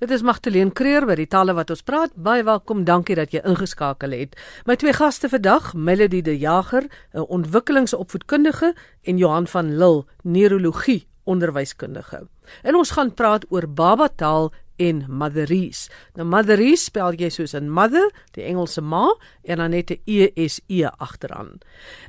[0.00, 2.14] Dit is Magtleen Creer by die talle wat ons praat.
[2.16, 2.86] Baie welkom.
[2.88, 4.32] Dankie dat jy ingeskakel het.
[4.64, 8.72] My twee gaste vandag, Melody de Jager, 'n ontwikkelingsopvoedkundige
[9.04, 12.28] en Johan van Lille, neurologie onderwyskundige.
[12.62, 15.90] En ons gaan praat oor babataal en motherese.
[16.16, 19.06] Nou motherese spel jy soos in mother, die Engelse ma
[19.44, 21.60] en dan net 'n ESE agteraan.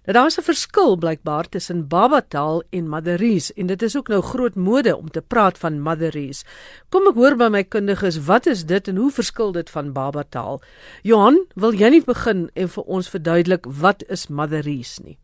[0.06, 4.56] Nou daar's 'n verskil blykbaar tussen babataal en motherese en dit is ook nou groot
[4.56, 6.46] mode om te praat van motherese.
[6.90, 10.62] Kom ek hoor by my kundiges, wat is dit en hoe verskil dit van babataal?
[11.02, 15.18] Johan, wil jy nie begin en vir ons verduidelik wat is motherese nie?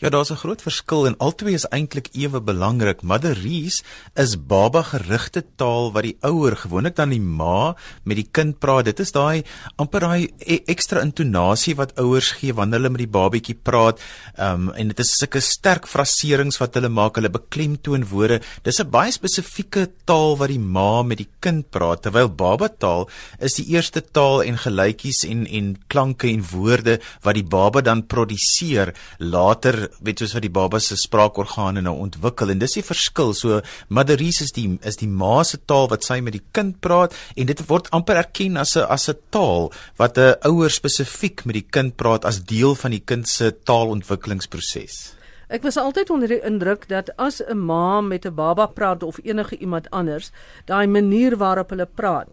[0.00, 3.02] Ja, daar's 'n groot verskil en albei is eintlik ewe belangrik.
[3.02, 3.82] Motherese
[4.14, 8.84] is baba gerigte taal wat die ouer, gewoonlik dan die ma, met die kind praat.
[8.84, 9.42] Dit is daai
[9.76, 13.98] amper daai e ekstra intonasie wat ouers gee wanneer hulle met die babatjie praat.
[14.36, 18.40] Ehm um, en dit is sulke sterk fraserings wat hulle maak, hulle beklemtoon woorde.
[18.62, 23.08] Dis 'n baie spesifieke taal wat die ma met die kind praat, terwyl baba taal
[23.40, 28.06] is die eerste taal en gelykies en en klanke en woorde wat die baba dan
[28.06, 33.34] produseer later weet soos wat die baba se spraakorgane nou ontwikkel en dis die verskil.
[33.34, 37.16] So motherese is die is die ma se taal wat sy met die kind praat
[37.36, 41.54] en dit word amper erken as 'n as 'n taal wat 'n ouer spesifiek met
[41.54, 45.14] die kind praat as deel van die kind se taalontwikkelingsproses.
[45.48, 49.18] Ek was altyd onder die indruk dat as 'n ma met 'n baba praat of
[49.24, 50.30] enige iemand anders,
[50.66, 52.28] daai manier waarop hulle praat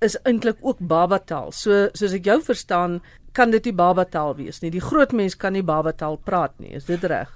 [0.00, 1.52] is eintlik ook babataal.
[1.52, 3.00] So soos ek jou verstaan,
[3.32, 4.70] kan dit nie babataal wees nie.
[4.70, 6.74] Die groot mens kan nie babataal praat nie.
[6.76, 7.32] Is dit reg?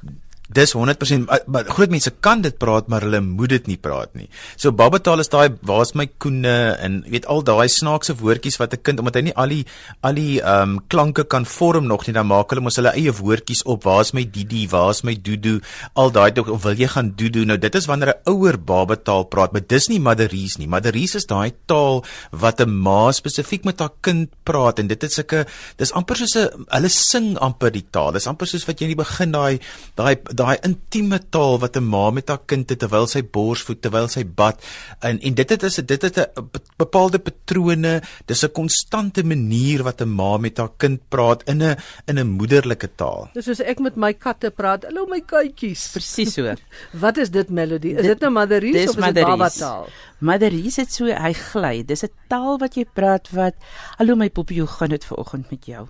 [0.46, 4.28] Dis 100% maar groot mense kan dit praat maar hulle moet dit nie praat nie.
[4.56, 8.82] So babataal is daai waar's my koene en weet al daai snaakse woordjies wat 'n
[8.82, 9.64] kind omdat hy nie al die
[10.02, 13.12] al die ehm um, klanke kan vorm nog nie dan maak hulle mos hulle eie
[13.12, 13.84] woordjies op.
[13.84, 14.68] Waar's my didi?
[14.68, 15.60] Waar's my dudu?
[15.94, 17.44] Al daai tog of wil jy gaan dudu?
[17.44, 20.68] Nou dit is wanneer 'n ouer babataal praat, maar dis nie motherese nie.
[20.68, 25.14] Motherese is daai taal wat 'n ma spesifiek met haar kind praat en dit is
[25.14, 28.12] sulke dis amper soos 'n hulle sing amper die taal.
[28.12, 29.58] Dis amper soos wat jy in die begin daai
[29.96, 34.08] daai daai intieme taal wat 'n ma met haar kind het terwyl sy borsvoed terwyl
[34.08, 34.62] sy bad.
[35.00, 38.02] En en dit het is dit het 'n bepaalde patrone.
[38.26, 41.76] Dis 'n konstante manier wat 'n ma met haar kind praat in 'n
[42.06, 43.30] in 'n moederlike taal.
[43.34, 44.84] Dis soos ek met my katte praat.
[44.84, 45.90] Hallo my katjies.
[45.92, 46.54] Presies so.
[47.04, 47.88] Wat is dit melody?
[47.88, 51.84] Is dit 'n nou motherese of is dit baba taal motherese het so hy gly.
[51.84, 53.54] Dis 'n taal wat jy praat wat
[53.98, 55.86] hallo my poppie hoe gaan dit vanoggend met jou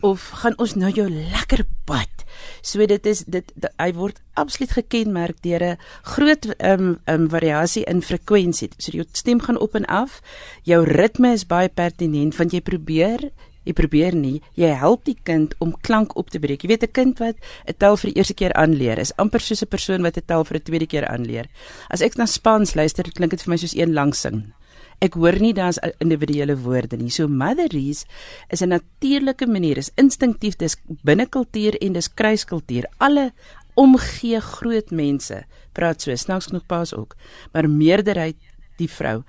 [0.00, 2.18] of gaan ons nou jou lekker bad
[2.62, 5.78] So dit is dit, dit hy word absoluut gekenmerk deur 'n
[6.14, 8.70] groot ehm um, um, variasie in frekwensie.
[8.78, 10.20] So jou stem gaan op en af.
[10.62, 13.30] Jou ritme is baie pertinent want jy probeer
[13.68, 16.62] Jy probeer nie, jy help die kind om klank op te breek.
[16.62, 17.36] Jy weet 'n kind wat
[17.68, 20.44] 'n tel vir die eerste keer aanleer, is amper soos 'n persoon wat 'n tel
[20.44, 21.46] vir 'n tweede keer aanleer.
[21.90, 24.54] As ek na Spaans luister, klink dit vir my soos een lang sing.
[25.00, 27.10] Ek hoor nie daar's individuele woorde nie.
[27.10, 28.06] So motherese
[28.50, 32.84] is 'n natuurlike manier, is instinktief, dis binne kultuur en dis kruiskultuur.
[32.98, 33.32] Alle
[33.74, 37.16] omgee groot mense praat so, snaaks genoeg paas ook,
[37.52, 38.36] maar meerderheid
[38.78, 39.22] die vrou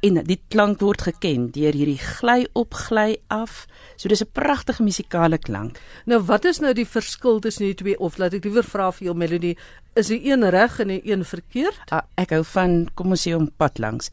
[0.00, 3.66] en die klank word geken deur hierdie gly op gly af.
[3.96, 5.78] So dis 'n pragtige musikale klank.
[6.06, 9.04] Nou wat is nou die verskil tussen die twee of laat ek liewer vra vir
[9.06, 9.56] jou melodie,
[9.96, 11.90] is die een reg en die een verkeerd?
[11.90, 14.10] Ah, ek hou van kom ons sê om pad langs.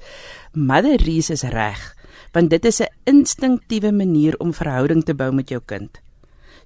[0.53, 1.95] Mother Reese is reg,
[2.33, 6.04] want dit is 'n instinktiewe manier om verhouding te bou met jou kind.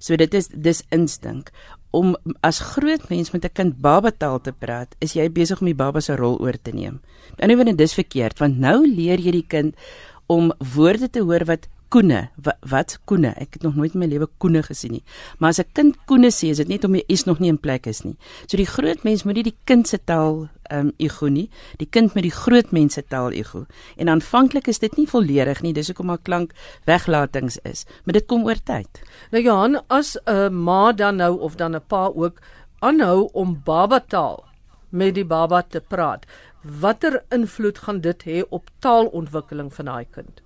[0.00, 1.52] So dit is dis instink
[1.92, 2.14] om
[2.46, 6.00] as groot mens met 'n kind babataal te praat, is jy besig om die baba
[6.00, 7.00] se rol oor te neem.
[7.38, 9.74] Nou nie wanneer dis verkeerd, want nou leer jy die kind
[10.26, 13.32] om woorde te hoor wat koene, wat, wat koene?
[13.42, 15.02] Ek het nog nooit in my lewe koene gesien nie.
[15.38, 17.58] Maar as 'n kind koene sê, is dit net om jy is nog nie in
[17.58, 18.16] plek is nie.
[18.46, 21.88] So die groot mens moet nie die kind se taal ehm um, ego nie, die
[21.90, 23.66] kind met die groot mense taal ego.
[23.96, 26.52] En aanvanklik is dit nie volledig nie, dis hoekom maar klank
[26.86, 29.02] weglatings is, maar dit kom oor tyd.
[29.32, 32.40] Nou Johan, as 'n uh, ma dan nou of dan 'n pa ook
[32.80, 34.44] aanhou om baba taal
[34.90, 36.26] met die baba te praat,
[36.62, 40.40] watter invloed gaan dit hê op taalontwikkeling van daai kind?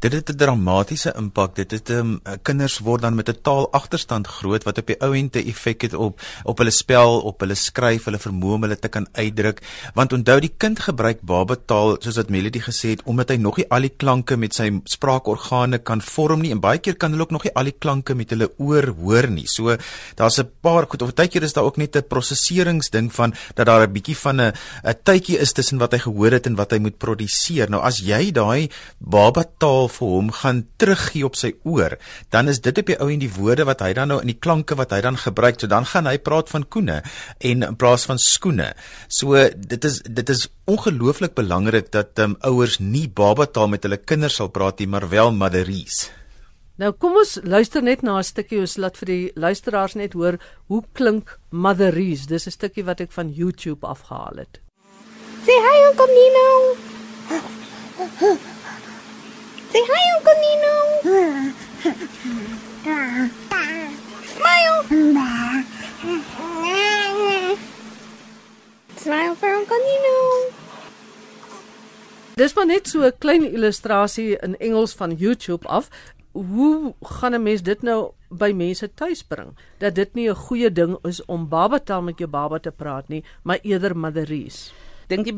[0.00, 1.54] Dit het 'n dramatiese impak.
[1.54, 5.36] Dit het um, kinders word dan met 'n taalagterstand groot wat op die ou end
[5.36, 8.88] 'n effek het op op hulle spel, op hulle skryf, hulle vermoë om hulle te
[8.88, 9.60] kan uitdruk.
[9.94, 13.68] Want onthou die kind gebruik babataal soos wat Melody gesê het omdat hy nog nie
[13.68, 17.30] al die klanke met sy spraakorgane kan vorm nie en baie keer kan hulle ook
[17.30, 19.46] nog nie al die klanke met hulle oor hoor nie.
[19.46, 19.76] So
[20.16, 23.86] daar's 'n paar goed of tydjie is daar ook net 'n proseseringsding van dat daar
[23.86, 24.52] 'n bietjie van 'n
[24.84, 27.70] 'n tydjie is tussen wat hy gehoor het en wat hy moet produseer.
[27.70, 31.96] Nou as jy daai babataal vir hom gaan teruggee op sy oor,
[32.30, 34.38] dan is dit op die ou en die woorde wat hy dan nou in die
[34.38, 37.00] klanke wat hy dan gebruik, so dan gaan hy praat van koene
[37.40, 38.72] en in plaas van skoene.
[39.08, 44.38] So dit is dit is ongelooflik belangrik dat um, ouers nie babataal met hulle kinders
[44.40, 46.10] sal praat nie, maar wel motherese.
[46.80, 50.38] Nou kom ons luister net na 'n stukkie ons laat vir die luisteraars net hoor
[50.68, 52.26] hoe klink motherese.
[52.26, 54.60] Dis 'n stukkie wat ek van YouTube afgehaal het.
[55.44, 56.48] Say hi, Uncle Nino.
[59.70, 60.74] Say hi, Uncle Nino.
[64.34, 64.78] Smile.
[68.96, 70.16] Smile for Uncle Nino.
[72.34, 75.88] Dis maar net so 'n klein illustrasie in Engels van YouTube af.
[76.32, 80.72] Hoe gaan 'n mens dit nou by mense tuis bring dat dit nie 'n goeie
[80.72, 84.72] ding is om babataal met jou baba te praat nie, maar eerder motherese?
[85.10, 85.34] Dink die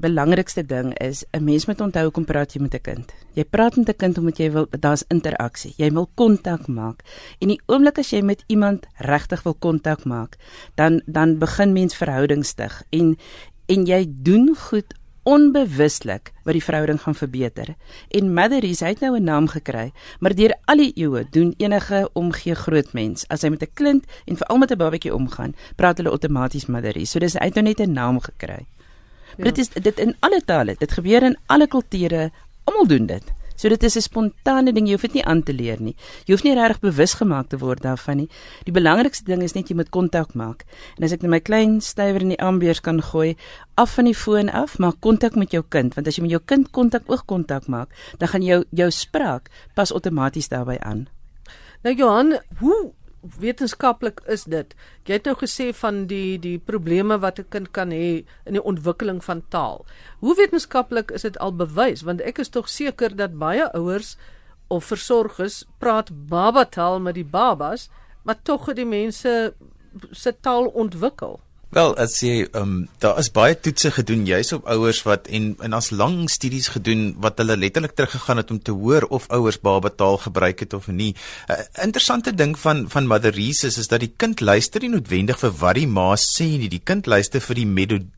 [0.00, 3.12] belangrikste ding is 'n mens moet onthou kom praat jy met 'n kind.
[3.34, 5.74] Jy praat met 'n kind omdat jy wil daar's interaksie.
[5.76, 7.02] Jy wil kontak maak.
[7.40, 10.36] En die oomblik as jy met iemand regtig wil kontak maak,
[10.74, 13.16] dan dan begin mens verhoudings stig en
[13.66, 14.94] en jy doen goed
[15.28, 17.74] onbewuslik wat die verhouding gaan verbeter.
[18.16, 22.54] En Motheries het nou 'n naam gekry, maar deur al die eeue doen enige omgee
[22.54, 26.10] groot mens as hy met 'n kind en veral met 'n babatjie omgaan, praat hulle
[26.10, 27.10] outomaties Motheries.
[27.10, 28.66] So dis hy het nou net 'n naam gekry.
[29.36, 29.44] Ja.
[29.44, 30.74] Dit is dit in alle tale.
[30.78, 32.30] Dit gebeur in alle kulture.
[32.64, 33.37] Almal doen dit.
[33.58, 34.86] So dit is 'n spontane ding.
[34.86, 35.96] Jy hoef dit nie aan te leer nie.
[36.26, 38.28] Jy hoef nie regtig bewus gemaak te word daarvan nie.
[38.64, 40.64] Die belangrikste ding is net jy moet kontak maak.
[40.96, 43.36] En as ek net my klein stywer in die ambeurs kan gooi,
[43.74, 46.40] af van die foon af, maak kontak met jou kind, want as jy met jou
[46.44, 47.88] kind kontak oog kontak maak,
[48.18, 51.08] dan gaan jou jou spraak pas outomaties daarbey aan.
[51.82, 54.74] Nou Johan, hoe wetenskaplik is dit?
[55.06, 58.62] Jy het nou gesê van die die probleme wat 'n kind kan hê in die
[58.62, 59.86] ontwikkeling van taal.
[60.20, 62.02] Hoe wetenskaplik is dit al bewys?
[62.02, 64.16] Want ek is tog seker dat baie ouers
[64.68, 67.88] of versorgers praat babataal met die babas,
[68.22, 69.54] maar tog het die mense
[70.10, 71.40] se taal ontwikkel.
[71.68, 75.50] Wel, as jy ehm um, daar is baie toetse gedoen juis op ouers wat en
[75.60, 79.60] en as lang studies gedoen wat hulle letterlik teruggegaan het om te hoor of ouers
[79.60, 81.12] baba taal gebruik het of nie.
[81.12, 85.38] 'n uh, Interessante ding van van Motherese is, is dat die kind luister nie noodwendig
[85.38, 87.68] vir wat die ma sê nie, die kind luister vir die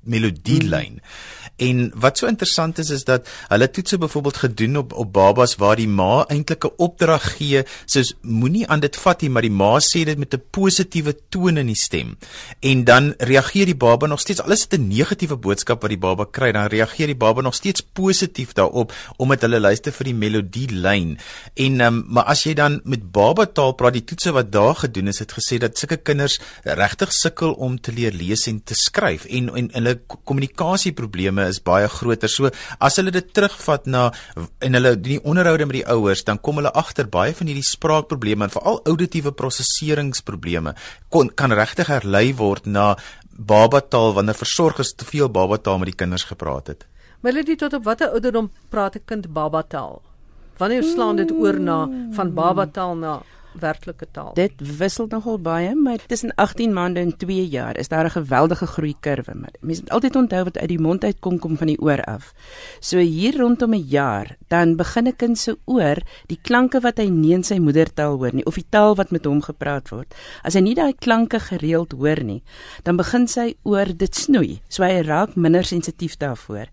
[0.02, 1.02] melodielyn.
[1.02, 1.40] Hmm.
[1.60, 5.76] En wat so interessant is is dat hulle toetse byvoorbeeld gedoen op op babas waar
[5.76, 9.78] die ma eintlik 'n opdrag gee, soos moenie aan dit vat nie, maar die ma
[9.78, 12.16] sê dit met 'n positiewe toon in die stem.
[12.60, 16.24] En dan reageer die baba nog steeds alles het 'n negatiewe boodskap wat die baba
[16.24, 21.18] kry, dan reageer die baba nog steeds positief daarop omdat hulle luister vir die melodielyn.
[21.54, 25.08] En um, maar as jy dan met baba taal praat, die toetse wat daar gedoen
[25.08, 29.24] is, het gesê dat sulke kinders regtig sukkel om te leer lees en te skryf
[29.24, 32.28] en en hulle kommunikasieprobleme is baie groter.
[32.28, 34.12] So as hulle dit terugvat na
[34.58, 38.44] en hulle die onderhoude met die ouers, dan kom hulle agter baie van hierdie spraakprobleme
[38.44, 40.74] en veral auditiewe prosesseringsprobleme
[41.08, 42.96] kon kan regtig herlei word na
[43.36, 46.86] babataal wanneer versorgers te veel babataal met die kinders gepraat het.
[47.20, 50.02] Melody tot op watter ouderdom praat 'n kind babataal?
[50.56, 53.22] Wanneer slaan dit oor na van babataal na
[53.58, 54.34] werklike taal.
[54.34, 58.66] Dit wissel nogal baie, maar tussen 18 maande en 2 jaar is daar 'n geweldige
[58.66, 59.34] groeikurwe.
[59.60, 62.32] Mense moet altyd onthou wat uit die mond uitkom kom van die oor af.
[62.80, 67.08] So hier rondom 'n jaar, dan begin 'n kind se oor die klanke wat hy
[67.08, 70.14] nie in sy moedertaal hoor nie of die taal wat met hom gepraat word.
[70.42, 72.42] As hy nie daai klanke gereeld hoor nie,
[72.82, 74.60] dan begin sy oor dit snoei.
[74.68, 76.66] So hy raak minder sensitief daarvoor.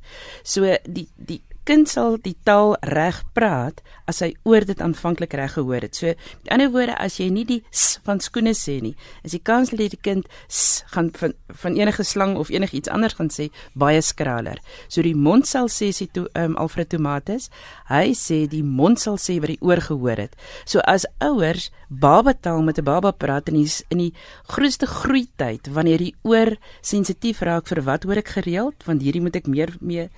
[0.43, 5.57] So die die kind sal die taal reg praat as hy oor dit aanvanklik reg
[5.57, 5.97] gehoor het.
[5.99, 6.13] So,
[6.43, 8.95] met ander woorde, as jy nie die s van skoene sê nie,
[9.27, 13.17] is die kans dat die kind s gaan van van enige slang of enigiets anders
[13.17, 14.61] gaan sê baie skraler.
[14.87, 17.49] So die mond sal sê sy toe um, Alfred Tomates,
[17.89, 20.37] hy sê die mond sal sê wat die oor gehoor het.
[20.65, 24.13] So as ouers baba taal met 'n baba praat in die in die
[24.47, 29.21] grootste groei tyd wanneer die oor sensitief raak vir wat hoor ek gereeld, want hierdie
[29.21, 30.09] moet ek meer mee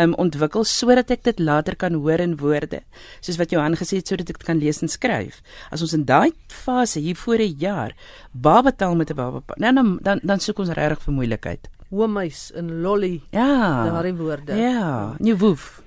[0.00, 2.82] um, ontwikkel sodat ek dit later kan hoor in woorde
[3.20, 5.40] soos wat Johan gesê het sodat ek dit kan lees en skryf.
[5.70, 7.92] As ons in daai fase hier voor 'n jaar
[8.32, 11.68] babataal met 'n baba nou, dan dan dan soek ons regtig vir moeilikheid.
[11.90, 13.84] Homeis en lolly ja.
[13.84, 14.56] daardie woorde.
[14.56, 15.82] Ja nie woef.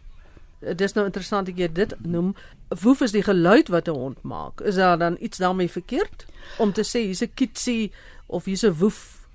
[0.60, 2.36] Dit is nou interessant ek jy dit noem.
[2.82, 4.62] Woef is die geluid wat 'n hond maak.
[4.62, 6.26] Is daar dan iets daarmee verkeerd?
[6.58, 7.92] Om te sê hier's 'n kitsie
[8.28, 9.27] of hier's 'n woef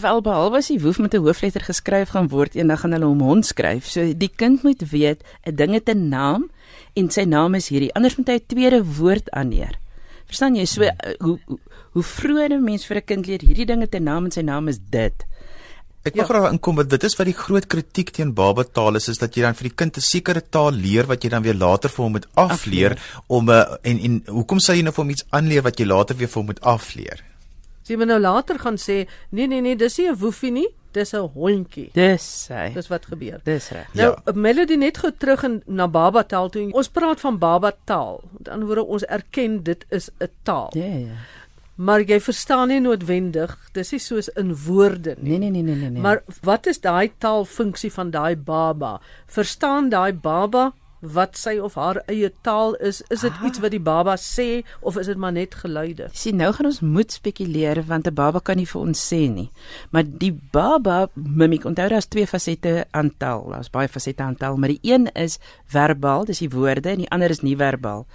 [0.00, 3.20] wel behalwe as die woef met 'n hoofletter geskryf gaan word eendag gaan hulle hom
[3.20, 3.86] hond skryf.
[3.86, 6.50] So die kind moet weet 'n ding het 'n naam
[6.94, 7.94] en sy naam is hierdie.
[7.94, 9.78] Anders moet hy 'n tweede woord aanneer.
[10.26, 10.64] Verstaan jy?
[10.64, 11.58] So uh, hoe hoe,
[11.92, 14.40] hoe vroeër 'n mens vir 'n kind leer hierdie ding het 'n naam en sy
[14.42, 15.14] naam is dit.
[16.04, 16.28] Ek wil Ja.
[16.28, 19.42] graag inkom want dit is wat die groot kritiek teen babataal is is dat jy
[19.42, 22.12] dan vir die kind 'n sekere taal leer wat jy dan weer later vir hom
[22.12, 25.78] moet afleer om 'n en en hoekom sal jy nou vir hom iets aanleer wat
[25.78, 27.22] jy later weer vir hom moet afleer?
[27.84, 31.12] As jy nou later gaan sê, nee nee nee, dis nie 'n woefie nie, dis
[31.12, 31.90] 'n hondjie.
[31.92, 32.72] Dis hy.
[32.72, 33.40] Dis wat gebeur.
[33.44, 33.92] Dis reg.
[33.92, 34.32] Nou, ja.
[34.32, 36.72] Melody net gou terug in na baba taal toe.
[36.72, 38.22] Ons praat van baba taal.
[38.38, 40.70] Met ander woorde, ons erken dit is 'n taal.
[40.72, 41.16] Ja ja.
[41.74, 45.38] Maar jy verstaan nie noodwendig, dis nie soos in woorde nie.
[45.38, 45.90] Nee nee nee nee nee.
[45.90, 46.02] nee.
[46.02, 49.00] Maar wat is daai taalfunksie van daai baba?
[49.26, 50.72] Verstaan daai baba
[51.12, 53.02] wat sy of haar eie taal is?
[53.10, 53.46] Is dit Ah.
[53.46, 56.08] iets wat die baba sê of is dit maar net geluide?
[56.12, 59.50] Sien, nou gaan ons moet spekuleer want 'n baba kan nie vir ons sê nie.
[59.90, 63.48] Maar die baba mimiek, onthou daar's twee fasette aan taal.
[63.50, 67.10] Daar's baie fasette aan taal, maar die een is verbaal, dis die woorde en die
[67.10, 68.06] ander is nie verbaal.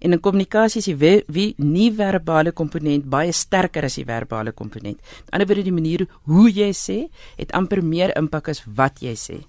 [0.00, 4.52] En in kommunikasie is die wie, wie nie verbale komponent baie sterker as die verbale
[4.52, 4.98] komponent.
[5.24, 9.14] Met ander woorde die manier hoe jy sê, het amper meer impak as wat jy
[9.14, 9.44] sê.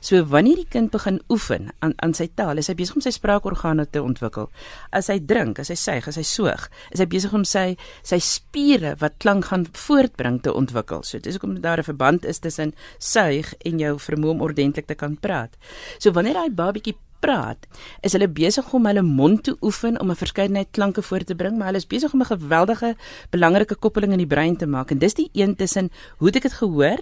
[0.00, 3.10] So wanneer die kind begin oefen aan aan sy taal, is hy besig om sy
[3.10, 4.50] spraakorgane te ontwikkel.
[4.92, 8.18] As hy drink, as hy suig, as hy soog, is hy besig om sy sy
[8.18, 11.02] spiere wat klank gaan voortbring te ontwikkel.
[11.02, 14.94] So dis hoekom daar 'n verband is tussen suig en jou vermoë om ordentlik te
[14.94, 15.56] kan praat.
[15.98, 17.66] So wanneer hy babatjie praat,
[18.02, 21.56] is hulle besig om hulle mond te oefen om 'n verskeidenheid klanke voor te bring,
[21.56, 22.96] maar hulle is besig om 'n geweldige
[23.30, 26.42] belangrike koppeling in die brein te maak en dis die een tussen hoe het ek
[26.42, 27.00] dit gehoor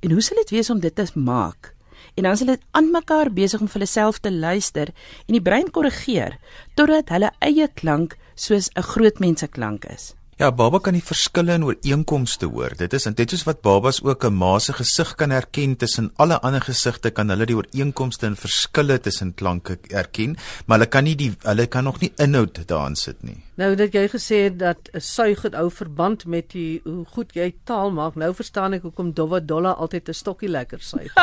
[0.00, 1.75] en hoe sal dit wees om dit te maak?
[2.16, 4.92] En dan is hulle aan mekaar besig om vir hulle self te luister
[5.28, 6.38] en die brein korrigeer
[6.74, 10.15] totdat hulle eie klank soos 'n groot mens se klank is.
[10.36, 12.74] Ja, baba kan die verskille in ooreenkomste hoor.
[12.76, 16.10] Dit is en dit is wat babas ook 'n ma se gesig kan herken tussen
[16.16, 21.04] alle ander gesigte kan hulle die ooreenkomste en verskille tussen klanke herken, maar hulle kan
[21.04, 23.42] nie die hulle kan nog nie inhoud daarin sit nie.
[23.54, 27.34] Nou dat jy gesê het dat 'n suig het ou verband met die hoe goed
[27.34, 28.14] jy taal maak.
[28.14, 31.14] Nou verstaan ek hoekom Dowwa Dolla altyd 'n stokkie lekker suig.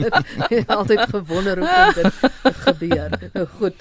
[0.78, 3.30] altyd gewonder hoekom dit gebeur.
[3.32, 3.74] Nou goed.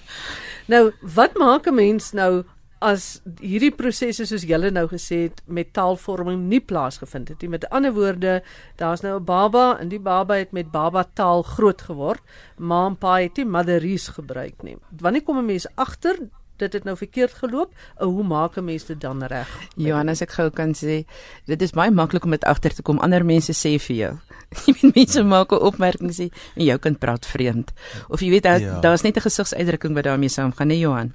[0.67, 2.43] Nou wat maak 'n mens nou
[2.83, 7.49] as hierdie prosesse soos julle nou gesê het met taalvorming nie plaasgevind het nie.
[7.49, 8.41] Met ander woorde,
[8.77, 12.21] daar's nou 'n baba en die baba het met baba taal groot geword.
[12.57, 14.77] Ma en pa het nie motheries gebruik nie.
[14.99, 16.17] Wanneer kom 'n mens agter
[16.57, 17.71] dit het nou verkeerd geloop?
[17.97, 19.47] Hoe maak 'n mens dit dan reg?
[19.75, 21.05] Johannes ek gou kan sê,
[21.45, 22.99] dit is baie maklik om dit agter te kom.
[22.99, 24.17] Ander mense sê vir jou.
[24.65, 27.71] Jy weet mense maak 'n opmerking sê en jou kind praat vreemd.
[28.09, 28.79] Of jy weet daar Ja.
[28.79, 31.13] daar's net 'n gesigsuitdrukking wat daarmee saamgaan, nee Johan.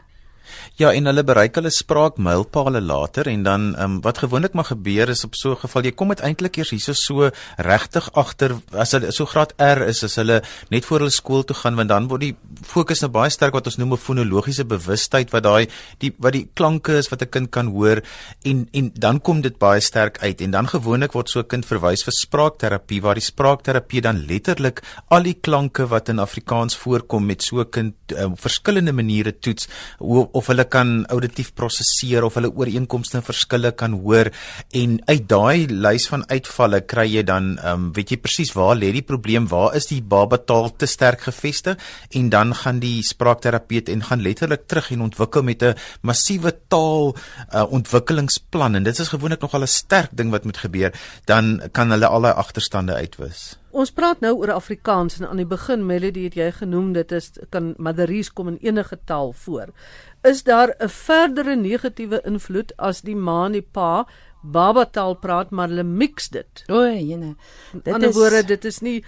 [0.77, 5.25] Ja, en hulle bereik hulle spraakmylpale later en dan um, wat gewoonlik maar gebeur is
[5.25, 9.27] op so 'n geval jy kom eintlik eers hierso so regtig agter as hulle so
[9.27, 12.37] graad R is as hulle net voor hulle skool toe gaan want dan word die
[12.63, 15.67] fokus nou baie sterk wat ons noem 'n fonologiese bewustheid wat daai
[15.99, 18.03] die wat die klanke is wat 'n kind kan hoor
[18.45, 21.67] en en dan kom dit baie sterk uit en dan gewoonlik word so 'n kind
[21.67, 27.27] verwys vir spraakterapie waar die spraakterapie dan letterlik al die klanke wat in Afrikaans voorkom
[27.27, 32.37] met so 'n kind uh, verskillende maniere toets hoe of hulle kan auditief prosesseer of
[32.39, 34.31] hulle ooreenkomste en verskille kan hoor
[34.81, 38.93] en uit daai lys van uitvalle kry jy dan um, weet jy presies waar lê
[38.95, 41.79] die probleem waar is die baba taal te sterk gevestig
[42.21, 47.15] en dan gaan die spraakterapeut en gaan letterlik terug en ontwikkel met 'n massiewe taal
[47.15, 50.93] uh, ontwikkelingsplan en dit is gewoonlik nogal 'n sterk ding wat moet gebeur
[51.25, 53.59] dan kan hulle al daai agterstande uitwis.
[53.69, 57.35] Ons praat nou oor Afrikaans en aan die begin Melody het jy genoem dit is
[57.53, 59.75] kan motheries kom in enige taal voor.
[60.23, 64.07] Is daar 'n verdere negatiewe invloed as die ma en die pa
[64.43, 66.65] baba taal praat maar hulle mix dit?
[66.69, 67.37] O, jene.
[67.73, 69.05] Dit ander is woorde dit is nie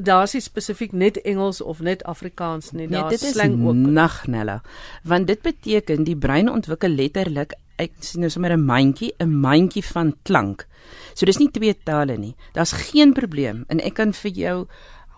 [0.00, 3.74] daar's nie spesifiek net Engels of net Afrikaans nie, Nee, dit is slang ook.
[3.74, 4.60] nagnella.
[5.02, 9.84] Want dit beteken die brein ontwikkel letterlik ek sien nou sommer 'n mandjie, 'n mandjie
[9.84, 10.66] van klank.
[11.14, 12.36] So dis nie twee tale nie.
[12.52, 14.66] Daar's geen probleem en ek kan vir jou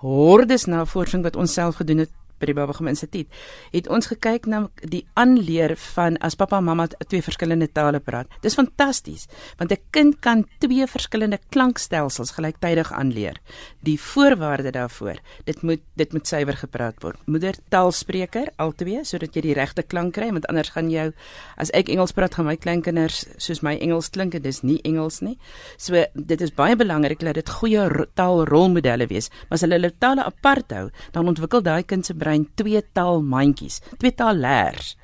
[0.00, 2.10] hordes navorsing wat ons self gedoen het
[2.44, 3.28] by die Babagam Instituut,
[3.72, 8.28] het ons gekyk na die aanleer van as pappa en mamma twee verskillende tale praat.
[8.44, 9.26] Dis fantasties,
[9.58, 13.40] want 'n kind kan twee verskillende klankstelsels gelyktydig aanleer.
[13.82, 17.18] Die voorwaarde daarvoor, dit moet dit moet suiwer gepraat word.
[17.26, 21.12] Moedertaalspreker albei sodat jy die regte klank kry, want anders gaan jou
[21.56, 25.20] as ek Engels praat gaan my kleinkinders soos my Engels klink en dis nie Engels
[25.22, 25.38] nie.
[25.78, 29.30] So dit is baie belangrik dat dit goeie ro- taalrolmodelle wees.
[29.48, 33.80] Maar as hulle hulle tale apart hou, dan ontwikkel daai kind se brein twee taalmandjies,
[33.98, 34.94] twee taallers.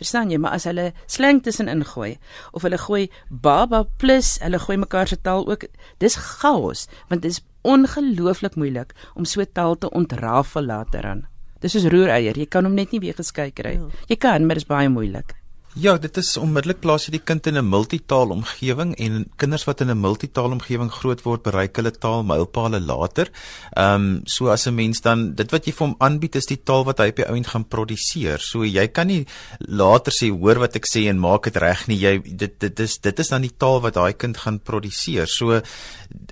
[0.00, 2.14] Verstaan jy, maar as hulle slang tussen ingooi
[2.56, 5.66] of hulle gooi baba plus hulle gooi mekaar se taal ook,
[6.00, 11.26] dis chaos, want dit is ongelooflik moeilik om so taal te ontrafel later aan.
[11.60, 13.76] Dis soos roereier, jy kan hom net nie weer geskei kry.
[13.76, 13.90] Ja.
[14.08, 15.36] Jy kan, maar dit is baie moeilik.
[15.78, 19.80] Ja, dit is onmiddellik plaas jy die kind in 'n multitaal omgewing en kinders wat
[19.80, 23.30] in 'n multitaal omgewing groot word, bereik hulle taalmylpale later.
[23.76, 26.60] Ehm um, so as 'n mens dan dit wat jy vir hom aanbied is die
[26.64, 28.38] taal wat hy op die ouend gaan produseer.
[28.40, 29.26] So jy kan nie
[29.60, 31.98] later sê hoor wat ek sê en maak dit reg nie.
[31.98, 35.28] Jy dit dit is dit is dan die taal wat daai kind gaan produseer.
[35.28, 35.62] So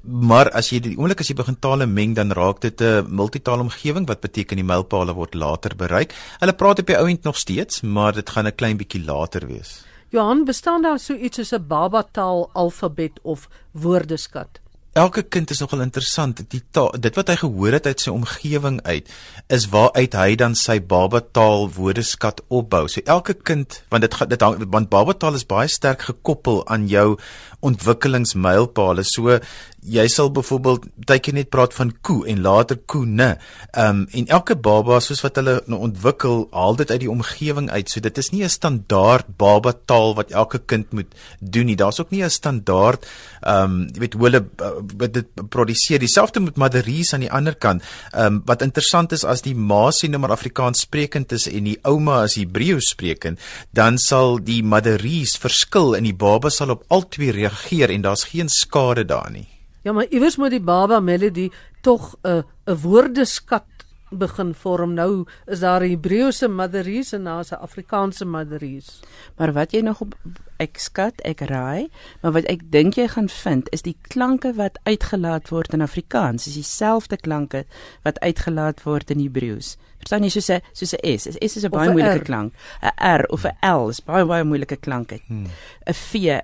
[0.03, 3.61] maar as jy die oomblik as jy begin tale meng dan raak dit 'n multitaal
[3.61, 6.13] omgewing wat beteken die mylpale word later bereik.
[6.41, 9.55] Hulle praat op die ouend nog steeds, maar dit gaan 'n klein bietjie later later
[9.55, 9.85] wees.
[10.09, 14.61] Johan, bestaan daar so iets soos 'n babataal alfabet of woordeskat?
[14.93, 16.51] Elke kind is nogal interessant.
[16.51, 19.09] Die taal, dit wat hy gehoor het uit sy omgewing uit,
[19.47, 22.89] is waaruit hy dan sy babataal woordeskat opbou.
[22.89, 27.19] So elke kind, want dit dit hang want babataal is baie sterk gekoppel aan jou
[27.61, 29.05] ontwikkelingsmylpale.
[29.05, 29.39] So
[29.87, 33.37] jy sal byvoorbeeld tydjie net praat van koe en later koene.
[33.73, 37.71] Ehm um, en elke baba soos wat hulle nou ontwikkel, haal dit uit die omgewing
[37.71, 37.91] uit.
[37.91, 41.77] So dit is nie 'n standaard baba taal wat elke kind moet doen nie.
[41.77, 43.07] Daar's ook nie 'n standaard
[43.43, 45.99] ehm um, jy weet hoe hulle uh, dit produseer.
[45.99, 47.83] Dieselfde met Maderies aan die ander kant.
[48.13, 51.65] Ehm um, wat interessant is as die ma sien nou maar Afrikaans sprekend is en
[51.65, 53.39] die ouma is Hebreeus sprekend,
[53.71, 58.49] dan sal die Maderies verskil en die baba sal op albei reageer en daar's geen
[58.49, 59.58] skade daar nie.
[59.89, 61.47] Ja, maar iewers moet die baba melody
[61.81, 63.65] tog 'n 'n woordeskat
[64.11, 64.93] begin vorm.
[64.95, 69.01] Nou is daar 'n Hebreëse motheries en daar's 'n Afrikaanse motheries.
[69.37, 70.15] Maar wat jy nog op
[70.57, 71.89] ek skat, ek raai,
[72.21, 76.47] maar wat ek dink jy gaan vind is die klanke wat uitgelaat word in Afrikaans,
[76.47, 77.65] is dieselfde klanke
[78.03, 79.77] wat uitgelaat word in Hebreëus.
[80.09, 81.27] Verstaan jy soos 'n soos 'n S.
[81.29, 82.55] 'n S is 'n baie moeilike klank.
[82.83, 85.21] 'n R of 'n L is baie baie moeilike klanke.
[85.21, 85.47] 'n hmm.
[85.93, 86.41] V,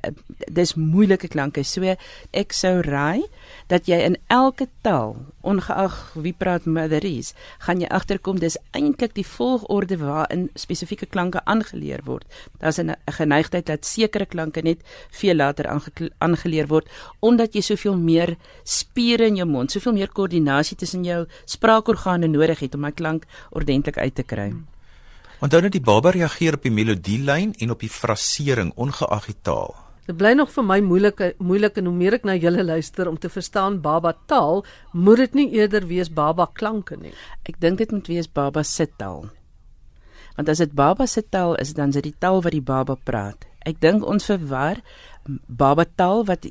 [0.52, 1.64] dis moeilike klanke.
[1.64, 1.80] So
[2.32, 3.24] ek sou raai
[3.68, 9.26] dat jy in elke taal, ongeag wie praat Matheries, gaan jy agterkom dis eintlik die
[9.26, 12.24] volgorde waarin spesifieke klanke aangeleer word.
[12.60, 15.66] Daar's 'n geneigtheid dat sekere klanke net veel later
[16.18, 16.88] aangeleer word
[17.20, 22.58] omdat jy soveel meer spiere in jou mond, soveel meer koördinasie tussen jou spraakorgane nodig
[22.58, 24.52] het om 'n klank ordentlik uit te kry.
[25.40, 29.83] Onthou net die baba reageer op die melodielyn en op die frasering ongeag die taal.
[30.04, 33.16] Dit bly nog vir my moeilike moeilik en hoe meer ek na julle luister om
[33.18, 37.14] te verstaan baba taal, moet dit nie eerder wees baba klanke nie.
[37.48, 39.30] Ek dink dit moet wees baba se taal.
[40.36, 42.98] Want as dit baba se taal is, dan is dit die taal wat die baba
[43.00, 43.48] praat.
[43.64, 44.82] Ek dink ons verwar
[45.48, 46.44] baba taal wat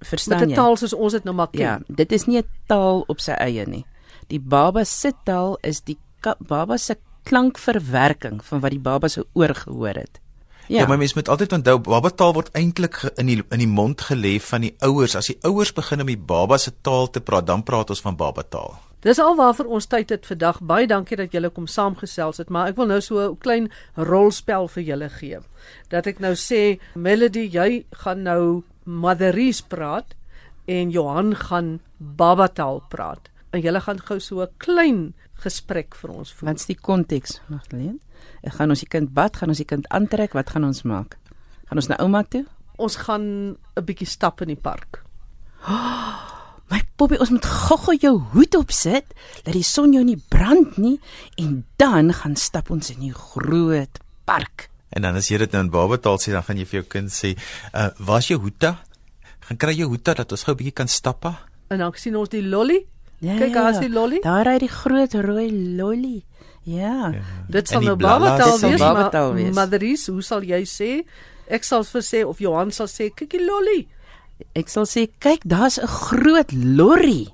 [0.00, 0.46] verstaan jy?
[0.46, 1.60] Met 'n taal soos ons dit nou maar ken.
[1.60, 3.84] Ja, dit is nie 'n taal op sy eie nie.
[4.28, 5.98] Die baba se taal is die
[6.38, 10.20] baba se klankverwerking van wat die baba se oor gehoor het.
[10.68, 13.70] Ja, ja maar mens moet altyd onthou baba taal word eintlik in die in die
[13.70, 15.16] mond gelê van die ouers.
[15.16, 18.16] As die ouers begin om die baba se taal te praat, dan praat ons van
[18.16, 18.74] baba taal.
[19.06, 20.58] Dis alwaarvoor ons tyd het vandag.
[20.66, 24.68] Baie dankie dat julle kom saamgesels het, maar ek wil nou so 'n klein rolspel
[24.68, 25.38] vir julle gee.
[25.88, 30.14] Dat ek nou sê Melody, jy gaan nou Matheries praat
[30.66, 33.30] en Johan gaan baba taal praat.
[33.52, 35.14] En julle gaan gou so 'n klein
[35.46, 36.50] gesprek vir ons voer.
[36.50, 37.98] Wat's die konteks, Magdalene?
[38.46, 41.16] Ek gaan ons die kind bad, gaan ons die kind aantrek, wat gaan ons maak?
[41.70, 42.44] Gaan ons na ouma toe?
[42.82, 45.02] Ons gaan 'n bietjie stap in die park.
[45.66, 46.14] Oh,
[46.70, 49.06] my poppie, ons moet gou-gou jou hoed opsit
[49.44, 50.98] dat die son jou nie brand nie
[51.38, 54.70] en dan gaan stap ons in die groot park.
[54.90, 57.10] En dan as jy dit nou in babataal sê, dan gaan jy vir jou kind
[57.10, 57.36] sê,
[57.74, 58.78] "Uh, waar's jou hoed da?
[59.40, 61.24] Gaan kry jou hoed da dat ons gou 'n bietjie kan stap."
[61.68, 62.86] En dan sien ons die lolly
[63.24, 63.68] Ja, Kyk, ja.
[63.70, 64.20] as die lolly.
[64.24, 66.24] Daar ry die groot rooi lolly.
[66.66, 67.12] Ja.
[67.14, 67.22] ja.
[67.48, 69.54] Dit sal nou babataal wees, maar wees.
[69.54, 70.90] Maderies, hoe sal jy sê?
[71.46, 73.86] Ek sal vir sê of Johan sal sê, kyk die lolly.
[74.58, 77.32] Ek sal sê, kyk, daar's 'n groot lorry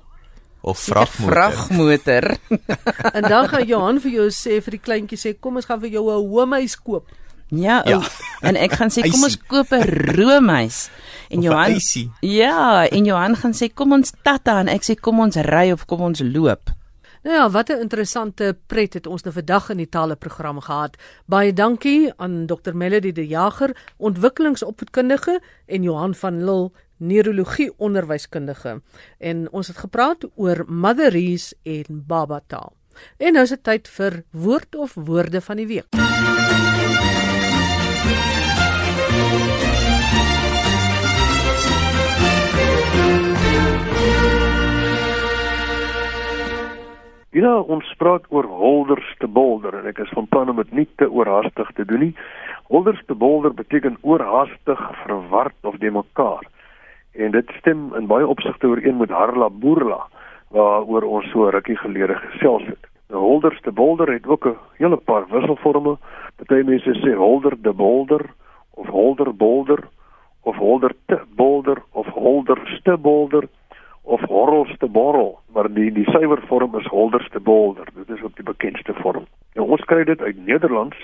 [0.63, 1.33] of vragmotor.
[1.33, 2.37] Vragmotor.
[3.17, 5.97] en dan gaan Johan vir jou sê vir die kleintjie sê, kom ons gaan vir
[5.97, 7.09] jou 'n homehuis koop.
[7.55, 8.01] Ja, ja.
[8.41, 9.83] en ek gaan sê kom ons koop 'n
[10.17, 10.89] roomhuis.
[11.29, 11.79] En Johan
[12.21, 15.85] Ja, en Johan gaan sê kom ons tatta en ek sê kom ons ry of
[15.85, 16.73] kom ons loop.
[17.23, 20.97] Nou ja, wat 'n interessante pret het ons nou vandag in die tale program gehad.
[21.25, 28.81] Baie dankie aan Dr Melody de Jager, ontwikkelingsopvoedkundige en Johan van Lille, neurologie onderwyskundige.
[29.19, 32.73] En ons het gepraat oor motheries en baba taal.
[33.17, 36.42] En nou is dit tyd vir woord of woorde van die week.
[47.43, 50.85] Ja, ons praat oor holders te bolder en ek is van plan om dit nie
[51.01, 52.13] te oorhaastig te doen nie.
[52.71, 56.45] Holders te bolder beteken oorhaastig, verward of de mekaar.
[57.11, 59.97] En dit stem in baie opsigte ooreen met Harla Boerla
[60.55, 62.87] waaroor ons so rukkie gelede gesels het.
[63.11, 65.97] Nou holders te bolder het ook 'n hele paar wisselforme.
[66.37, 68.23] Party mense sê holder de bolder
[68.79, 69.83] of holderbolder
[70.43, 73.43] of holderte bolder of holderste bolder
[74.03, 77.87] of horrelste borrel, maar die die suiwervorm is holderste bolder.
[77.95, 79.25] Dit is ook die bekendste vorm.
[79.53, 80.97] Nou ons kry dit uit Nederlands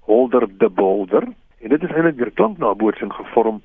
[0.00, 1.24] holder de bolder
[1.60, 3.62] en dit is eintlik deur klanknabootsing gevorm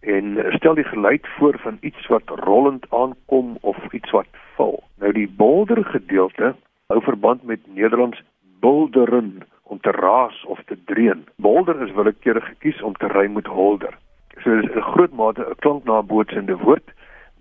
[0.00, 4.82] en stel die geluid voor van iets wat rollend aankom of iets wat val.
[4.98, 6.54] Nou die bolder gedeelte
[6.86, 8.22] hou verband met Nederlands
[8.60, 11.26] bulderen om te raas of te dreun.
[11.36, 13.94] Bolder is willekeurig gekies om te ry met holder.
[14.42, 16.90] So dit is 'n groot mate 'n klanknabootsende woord,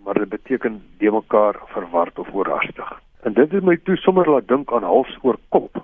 [0.03, 3.01] maar dit beteken de mekaar verward of oorhaastig.
[3.21, 5.83] En dit het my toe sommer laat dink aan hals oor kop.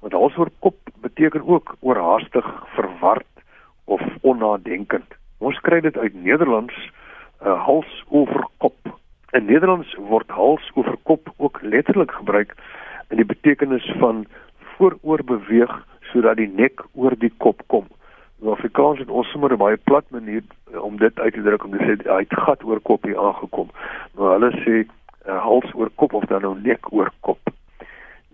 [0.00, 3.26] Want hals oor kop beteken ook oorhaastig, verward
[3.84, 5.14] of onnadenkend.
[5.38, 6.74] Ons kry dit uit Nederlands
[7.42, 8.78] uh, hals oor kop.
[9.30, 12.54] In Nederlands word hals oor kop ook letterlik gebruik
[13.10, 14.24] in die betekenis van
[14.76, 15.74] vooroor beweeg
[16.12, 17.86] sodat die nek oor die kop kom.
[18.42, 21.64] In Afrikaans het ons sommer 'n baie plat manier eh, om dit uit te druk
[21.64, 23.70] om te sê hy het gat oor kop hier aangekom.
[24.14, 24.74] Maar hulle sê
[25.28, 27.38] uh, hals oor kop of dan nou nek oor kop.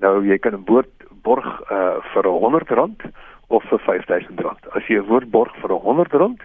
[0.00, 0.90] Nou jy kan 'n woord
[1.22, 3.10] borg uh, vir R100
[3.46, 4.68] of vir R5000.
[4.74, 6.42] As jy 'n woord borg vir R100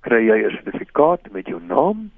[0.00, 2.10] kry jy 'n sertifikaat met jou naam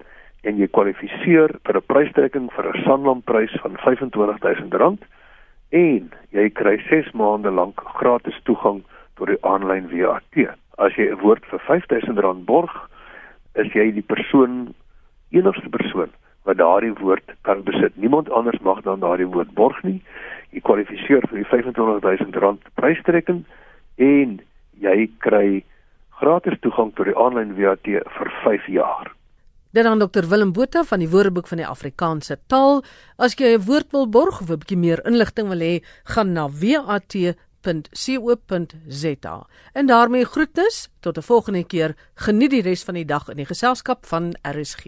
[0.43, 5.05] en jy kwalifiseer vir 'n prystrekking vir 'n Sanlam-prys van R25000
[5.71, 8.83] en jy kry 6 maande lank gratis toegang
[9.19, 10.57] tot die aanlyn WAT.
[10.79, 12.75] As jy 'n woord vir R5000 borg,
[13.55, 14.75] is jy die persoon
[15.31, 16.11] enigste persoon
[16.45, 17.97] wat daardie woord kan besit.
[17.97, 20.03] Niemand anders mag dan daardie woord borg nie.
[20.53, 23.45] Jy kwalifiseer vir die R25000 prystrekking
[23.97, 24.41] en
[24.81, 25.65] jy kry
[26.21, 29.11] gratis toegang tot die aanlyn WAT vir 5 jaar.
[29.75, 32.85] Dan aan Dr Willem Botha van die Woordeboek van die Afrikaanse Taal.
[33.19, 36.47] As jy 'n woord wil borg of 'n bietjie meer inligting wil hê, gaan na
[37.65, 39.47] wat.co.za.
[39.73, 41.97] En daarmee groetnis tot 'n volgende keer.
[42.15, 44.85] Geniet die res van die dag in die geselskap van RSG.